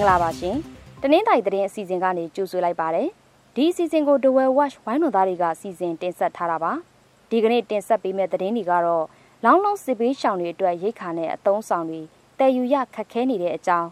[0.00, 0.56] င်္ဂလာပါရှင်။
[1.02, 3.08] တနင်္သာရီသတင်းအစီအစဉ်ကနေကြိုဆိုလိုက်ပါတယ်။
[3.54, 6.72] ဒီအစီအစဉ်ကို The Well Watch ဝိုင်းတော်သားတွေကစီစဉ်တင်ဆက်ထားတာပါ။
[7.30, 9.04] ဒီကနေ့တင်ဆက်ပေးမယ့်သတင်းတွေကတော့
[9.44, 12.00] လောင်းလုံးစစ်ပေးရှောင်တွေအတွက်ရိတ်ခါနဲ့အသုံးဆောင်တွေ
[12.38, 13.88] တည်ယူရခက်ခဲနေတဲ့အကြောင်း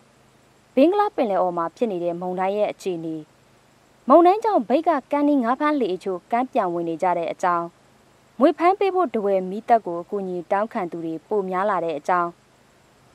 [0.75, 3.17] ဘင်္ဂလားပင်လယ်အော်မှာဖြစ်နေတဲ့မုန်တိုင်းရဲ့အခြေအနေ
[4.09, 7.67] မုန်တိုင်းကြောင့်ဘိတ်ကကန်းနီငါးဖမ်းလေအချို့ကမ်းပြန်ဝင်နေကြတဲ့အကြောင်း
[8.41, 12.31] ငွေဖမ်းပေးဖို့တဝယ်မိသက်ကိုအကူအညီတောင်းခံသူတွေပိုများလာတဲ့အကြောင်း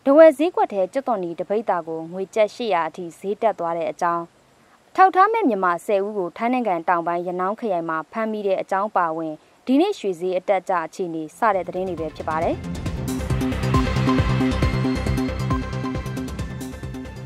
[0.08, 4.24] တဝယ်ဈေးကွက်ထဲကျွတ်တော်နီတပိတ်တာကိုငွေကျပ်800အထိဈေးတက်သွားတဲ့အကြောင်း
[4.96, 9.34] ထောက်ထားမဲ့မြန်မာ10ဦးကိုထိုင်းနိုင်ငံတောင်ပိုင်းရနောင်းခရိုင်မှာဖမ်းမိတဲ့အကြောင်းပါဝင်
[9.66, 12.56] ဒီနေ့ရွှေဈေးအတက်ကြအခြေအနေစတဲ့သတင်းတွေပဲဖြစ်ပါတယ်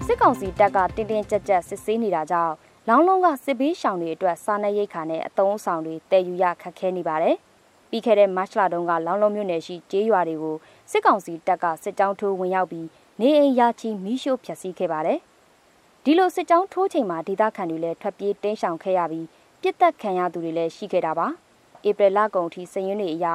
[0.05, 2.53] စစ်ကောင်စီတပ်ကတင်းတင်းကြပ်ကြပ်စစ်ဆေးနေတာကြောင့်
[2.87, 7.37] လောင်းလုံးကစစ်ဘေးရှောင်တွေအတွက်စားနပ်ရိက္ခာနဲ့အသုံးအဆောင်တွေတည်ယူရခက်ခဲနေပါတယ်။
[7.89, 10.55] ပြီးခဲ့တဲ့မတ်လတုန်းကလောင်းလုံးမြို့နယ်ရှိကျေးရွာတွေကို
[10.91, 12.87] စစ်ကောင်စီတပ်ကစစ်ကြောင်းထိုးဝင်ရောက်ပြီး
[13.19, 15.19] နေအိမ်ရာချီမီးရှို့ဖျက်ဆီးခဲ့ပါတယ်။
[16.03, 19.27] ဒီလိုစစ်ကြောင်းထိုးချိန်မှာဒေသခံတွေလည်းထွက်ပြေးတင်းရှောင်ခဲ့ရပြီး
[19.61, 21.27] ပြစ်တက်ခံရသူတွေလည်းရှိခဲ့တာပါ။
[21.87, 23.27] ဧပြီလကုန်ထိစည်ရင်းတွေအရ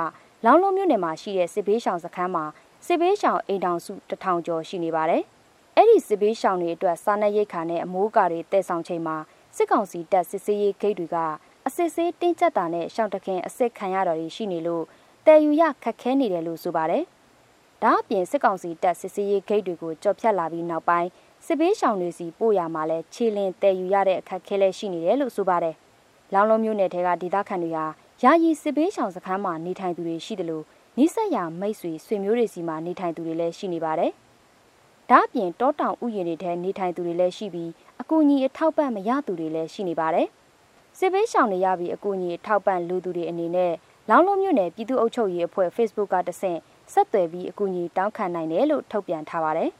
[0.44, 2.44] လောင်းလုံးမြို့နယ်မှာရှိတဲ့စစ်ဘေးရှောင်စခန်းမှာ
[2.86, 5.22] စစ်ဘေးရှောင်အိမ်တောင်စုတထောင်ကျော်ရှိနေပါတယ်။
[5.76, 9.16] အဲ့ဒီစစ်ဘေးရှောင်တွေအတွက်စားနပ်ရိက္ခာနဲ့အမိုးကာတွေတည်ဆောင်ချိန်မှာ
[9.56, 14.84] စစ်ကောင်စီတပ်စစ်ဆေးရေးဂိတ်တွေကအ စစ်ဆေးတင်းကျပ်တာနဲ့ရှောင်းတခင်အစစ်ခံရတော်တွေရှိနေလို့
[15.26, 17.04] တည်ယူရခက်ခဲနေတယ်လို့ဆိုပါတယ်။
[17.82, 21.08] ဒါအပြင်စစ်ကောင်စီတပ်စစ်ဆေးရေးဂိတ်တွေကိုကြော်ဖြတ်လာပြီးနောက်ပိုင်း
[21.46, 25.74] စစ်ဘေးရှောင်တွေစီပို့ရမှာလဲခြေလင်တည်ယူရတဲ့အခက်ခဲလဲရှိနေတယ်လို့ဆိုပါတယ်။
[26.34, 27.86] လောင်လုံးမျိုးနယ်ထဲကဒေသခံတွေဟာ
[28.22, 30.64] ယာယီစစ်ဘေးရှောင်စခန်းမှာနေထိုင်သူတွေရှိတယ်လို့
[30.98, 34.12] နိဆက်ရမိတ်ဆွေဆွေမျိုးတွေစီမှာနေထိုင်သူတွေလည်းရှိနေပါတယ်။
[35.10, 37.70] ဒါအပြင်တောတောင်ဥယျာဉ်တွေထဲနေထိုင်သူတွေလည်းရှိပြီး
[38.00, 40.28] အကူအညီအထောက်ပံ့မရသူတွေလည်းရှိနေပါတယ်။
[40.98, 43.72] စစ်ဘေးရှောင်တွေရပြီးအကူအညီအထောက်ပံ့လူသူတွေအနေနဲ့
[44.10, 46.58] လောင်းလုံးမြို့နယ်ပြည်သူ့အုပ်ချုပ်ရေးအဖွဲ့ Facebook ကတဆင့်
[46.92, 49.70] ဆက်သွယ်ပြီးအကူအညီတောင်းခံနိုင်တယ်လို့ထုတ်ပြန်ထားပါတယ်။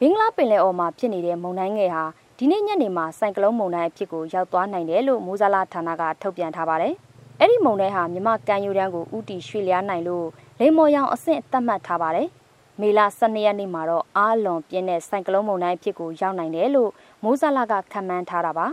[0.00, 2.04] ဘင်္ဂလားပင်လယ်အော်မှာဖြစ်နေတဲ့မုန်တိုင်းငယ်ဟာ
[2.38, 6.94] ဒီနေ့ညနေမှာစိုက်ကလုန်းမုန်တိုင်းအဖြစ်ကိုရောက်သွားနိုင်တယ်လို့မိုးဇလာဌာနကထုတ်ပြန်ထားပါတယ်။
[7.40, 10.26] အဲ့ဒီမုန်တိုင်းဟာမြမကန်ယူတန်းကိုဥတီရွှေလျားနိုင်လို့
[10.60, 12.28] လိမ္မော်ရောင်အဆင့်သတ်မှတ်ထားပါတယ်။
[12.80, 16.90] မေလ12ရက်နေ့မှာတော့အားလွန်ပြင်းတဲ့ဆိုင်ကလုန်းမုန်တိုင်းဖြစ်ကိုရောက်နိုင်တယ်လို့
[17.24, 18.66] မိုးဇလာကခန့်မှန်းထားတာပါ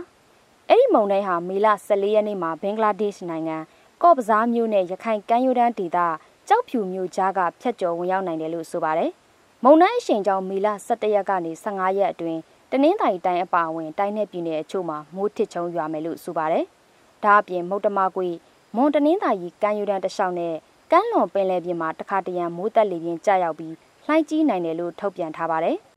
[0.72, 3.56] အဲ့ဒီမုန်တိုင်းဟာမေလ14ရက်နေ့မှာဘင်္ဂလားဒေ့ရှ်နိုင်ငံ
[4.02, 5.98] ကော့ပဇားမြို့နဲ့ရခိုင်ကမ်းရိုးတန်းဒေသ
[6.48, 9.10] ကြောက်ဖြူမြို့ကြားကဖျက်ကျော်ဝင်ရောက်နိုင်တယ်လို့ဆိုပါတယ်
[9.64, 16.64] မုန်တိုင်းအရှိန်ကြောင့်မေလ17ရက်ကနေ15ရက်အတွင်းတနင်္သာရီတိုင်းအပါအဝင်တိုင်းနယ်ပြည်နယ်အချို့မှာမိုးထစ်ချုံရွာမယ်လို့ဆိုပါတယ်
[17.24, 18.28] ဒါအပြင်မုတ်တမကွေ
[18.76, 20.54] မွန်တနင်္သာရီကမ်းရိုးတန်းတစ်လျှောက်နဲ့
[20.90, 23.74] ကမ်းလွန်ပင်လယ်ပြင်မှာတခါတရံမိုးတက်လေပြင်းကျရောက်ပြီး
[24.06, 25.78] လှိုင်းကြီးနိုင်တယ်လို့ထုတ်ပြန်ထားပါတယ်။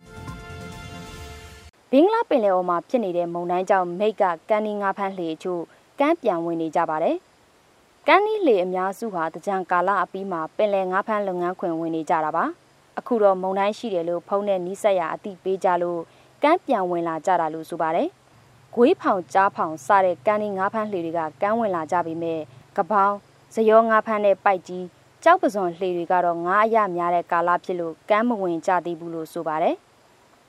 [1.95, 5.61] ဘင်္ဂလားပင်လယ်အော်မှာဖြစ်နေတဲ့မုန်တိုင်းကြောင့်မိတ်ကကန်းနီငါဖမ်းလှေအချို့
[5.99, 7.15] ကမ်းပြန်ဝင်နေကြပါတယ်။
[8.07, 12.45] ကန်းနီလှေအများစုဟာတကြံကာလအပြီးမှာပင်လယ်ငါဖမ်းလုပ်ငန်းခွင်ဝင်နေကြတာပါ။
[12.99, 16.01] အခုတော့မုန်တိုင်းရှိတယ်လို့ဖုံးတဲ့နီးစက်ရအတိပေးကြလို့
[16.43, 18.07] ကမ်းပြန်ဝင်လာကြတာလို့ဆိုပါတယ်။
[18.75, 22.39] ဂွေးဖောင်ကြားဖောင်စတဲ့ကန်းနီငါဖမ်းလှေတွေကကမ်းဝင်လာကြပြီမဲ့
[22.77, 23.15] ကပောင်း
[23.53, 24.85] ဇယောငါဖမ်းတဲ့ပိုက်ကြီး
[25.23, 29.77] ကြောက်ပစွန်လှေတွေကတော့ငားအရများတဲ့ကာလဖြစ်လို့ကမ်းမဝင်ကြသေးဘူးလို့ဆိုပါတယ်။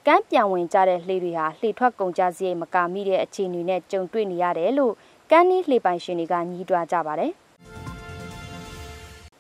[0.08, 4.94] ကမ်းပြန်ဝင်ကြတဲ့လှေတွေဟာလှေထွက်ကုန်ကြစရိတ်မကာမိတဲ့အခြေအနေနဲ့ကြုံတွေ့နေရတယ်လို့
[5.30, 7.32] ကမ်းနီးလှေပိုင်ရှင်တွေကညှိတွားကြပါတယ်။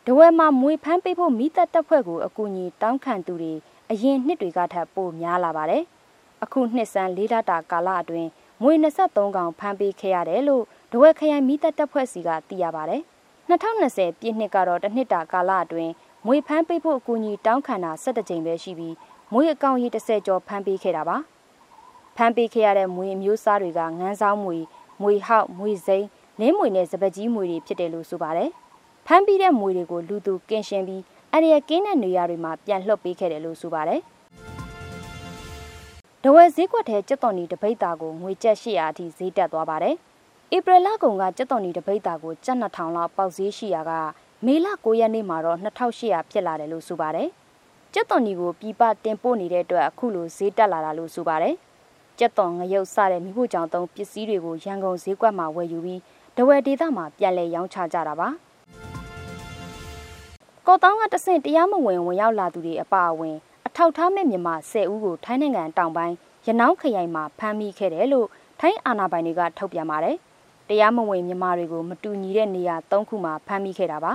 [0.06, 3.52] ဒဝဲမှာမွေဖမ်းပေးဖို့မိသက်တပ်ဖွဲ့ကိုအကူအညီတောင်းခံသူတွေ
[3.90, 5.82] အရင်နှစ်တွေကထပ်ပိုများလာပါတယ်။
[6.42, 8.28] အခုနှစ်ဆန်းလေးလတာကာလအတွင်း
[8.62, 8.72] မွေ
[9.04, 13.02] 23កောင်ဖမ်းပေးခဲ့ရတယ်လို့ဒဝဲခရိုင်မိသက်တပ်ဖွဲ့စီကသိရပါတယ်။
[13.50, 15.92] 2020ပြည့်နှစ်ကတော့တစ်နှစ်တာကာလအတွင်း
[16.26, 18.94] မွေဖမ်းပိတ်ဖို့အကူအညီတောင်းခံတာ17ကြိမ်ပဲရှိပြီး
[19.32, 21.16] မွေအကောင့်ရေး30ကျော်ဖမ်းပေးခဲ့တာပါ
[22.16, 24.56] ဖမ်းပေးခဲ့ရတဲ့မွေအမျိုးအစားတွေကငန်းဆောင်မွေ
[25.02, 26.06] မွေဟောက်မွေစိမ်း
[26.40, 28.50] လင်းမွေနဲ့စပကြီးမွေတွေဖြစ်တယ်လို့ဆိုပါတယ်
[29.06, 34.00] ဖမ်းပြီးတဲ့မွေတွေကိုလူသူကင်းရှင်းပြီးအရရကင်းတဲ့နေရာတွေမှာပြန်လှုပ်ပေးခဲ့တယ်လို့ဆိုပါတယ်
[36.22, 39.94] ဒဝဲဈေးကွက်ထဲကျွတ်တော်နီတပိတ်တာကိုငွေကျပ်800အထိဈေးတက်သွားပါတယ်။
[40.56, 43.92] ဧပြီလကုန်ကကြက်တော်နီတပိတ်တာကိုကျပ်2000လောက်ပေါက်ဈေးရှိရာက
[44.46, 47.28] မေလ9ရက်နေ့မှာတော့2800ဖြစ်လာတယ်လို့ဆိုပါတယ်။
[47.96, 51.54] ကြက်တော်နီကိုပြပတင်ပို့နေတဲ့အတွက်အခုလိုဈေးတက်လာတာလို့ဆိုပါတယ်။
[52.18, 56.00] ကြက်တော်ငရုတ်စတဲ့မိဖို့ကြောင့်သုံးပစ္စည်းတွေကိုရန်ကုန်ဈေးကွက်မှာဝယ်ယူပြီး
[56.36, 58.28] ဒဝယ်ဒေသမှာပြန်လည်ရောင်းချကြတာပါ။
[60.66, 63.36] ကော်တောင်းကတဆင့်တရားမဝင်ဝင်ရောက်လာသူတွေအပါအဝင်
[63.66, 66.14] အထောက်ထားမဲ့မြန်မာ10ဦးကိုထိုင်းနိုင်ငံတောင်ပိုင်း
[66.46, 68.28] ရနောင်းခရိုင်မှာဖမ်းမိခဲ့တယ်လို့
[68.60, 70.16] ထိုင်းအာဏာပိုင်တွေကထုတ်ပြန်ပါတယ်။
[70.68, 74.12] တရားမဝင်မြန်မာတွေကိုမတူညီတဲ့နေရာ၃ခုမှာဖမ်းမိခဲ့တာပါ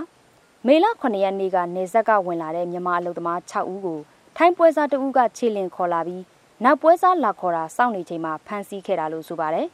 [0.67, 3.99] မေလ9ရက်နေ့ကနေဇက်ကဝင်လာတဲ့မြန်မာအလုပ်သမား6ဦးကို
[4.37, 6.23] ထိုင်းပွဲစားတဦးကခြေလင်ခေါ်လာပြီး
[6.63, 9.67] နောက်ပွဲစားလာခေါ်တာစောင့်နေချိန်မှာဖမ်းဆီးခဲ့တာလို့ဆိုပါတယ်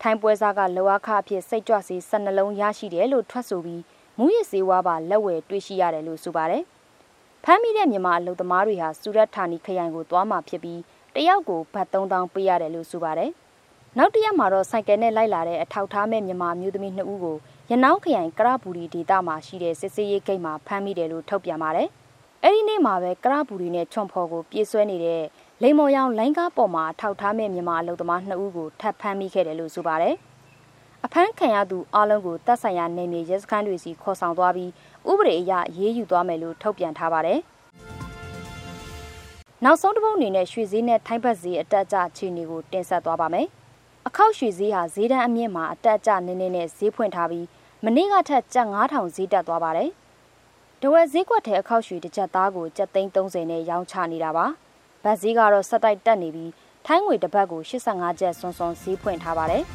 [0.00, 3.82] ထိုင်းပွဲစားကလောအခအဖြစ်စိတ်ကြွစေ12လုံးရရှိတယ်လို့ထွက်ဆိုပြီး
[4.18, 6.62] မူရစ်စေဝါပါလက်ဝယ်တွေ့ရှိရတယ်လို့ဆိုပါတယ်
[7.44, 10.80] ဖမ်းမိတဲ့မြန်မာအလုပ်သမားတွေဟာစူရတ်ဌာနီခရိုင်ကိုသွားမှာဖြစ်ပြီး
[11.14, 13.32] တတယောက်ကိုဘတ်3000ပေးရတယ်လို့ဆိုပါတယ်။
[13.98, 17.36] နောက်တစ်ရက်မှာတော့စိုက်ကယ်နဲ့လိုက်လာတဲ့အထောက်ထားမဲ့မြန်မာမျိုးသမီး2ဦးကို
[17.72, 21.88] ရနောင်းခရိုင်ကရပူရီဒေသမှာရှိတဲ့စစ်စေးရေးဂိတ်မှာဖမ်းမိတယ်လို့ထုတ်ပြန်ပါတယ်။
[22.44, 25.22] အဲဒီနေ့မှာပဲကရပူရီနဲ့ချွန်ဖော်ကိုပြေးဆွဲနေတဲ့
[25.62, 30.14] လိမ္မော်ရောင်လိုင်းကားပေါ်မှာထောက်ထားမဲ့မြန်မာအလုပ်သမား2ဦးကိုထပ်ဖမ်းမိခဲ့တယ်လို့ဆိုပါတယ်။
[31.04, 34.70] အဖမ်းခံရသူအလုံးကိုတပ်ဆိုင်ရာနေမြေရဲစခန်းတွေစီခေါ်ဆောင်သွားပြီး
[35.10, 37.38] ဥပဒေအရရေးယူသွားမယ်လို့ထုတ်ပြန်ထားပါတယ်။
[39.64, 43.48] နောက်ဆုံးတစ်ပုတ်အနေနဲ့ရွှေဈေးနဲ့ထိုင်းဘတ်ဈေးအတက်အကျအခြေအနေကိုတင်ဆက်သွားပါမယ်။
[44.08, 47.46] အခောက်ရွှေဈေးဟာဈေးတန်းအမြင့်မှာအတက်အကျနည်းနည်းနဲ့ဈေးဖွင့်ထားပြီး
[47.84, 49.90] မနေ့ကထက်ကျပ်9000ဈေးတက်သွားပါတယ်။
[50.82, 54.46] တဝက်ဈေးကွက်ထဲအခောက်ရွှေတစ်ကြက်သားကိုကျပ်သိန်း30နဲ့ရောင်းချနေတာပါ။
[55.04, 56.50] ဗတ်ဈေးကတော့ဆက်တိုက်တက်နေပြီး
[56.86, 59.62] ထိုင်းငွေတစ်ပတ်ကို85ကျပ်စွန်းစွန်းဈေးဖွင့်ထားပါတယ်။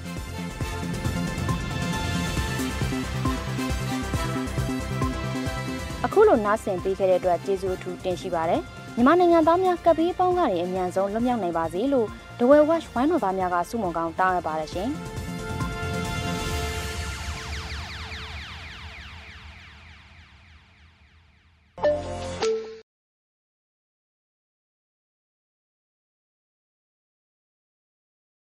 [6.05, 8.61] အခုလိုနားဆင်ပေးခဲ့တဲ့အတွက်ကျေးဇူးအထူးတင်ရှိပါတယ်။
[8.95, 12.07] မြန်မာနိုင်ငံသားများကပ်ဘေးပေါင်းကနေအမြန်ဆုံးလွတ်မြောက်နိုင်ပါစေလို့
[12.39, 14.91] ဒဝဲဝက်ဝိုင်းတော်သားများကဆုမွန်ကောင်းတောင်းရပါတယ်ရှင်။